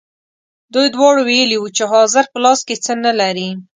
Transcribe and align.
دوی 0.73 0.87
دواړو 0.95 1.21
ویلي 1.25 1.57
وو 1.59 1.69
چې 1.77 1.83
حاضر 1.93 2.25
په 2.31 2.37
لاس 2.43 2.59
کې 2.67 2.75
څه 2.85 2.93
نه 3.05 3.11
لري. 3.19 3.49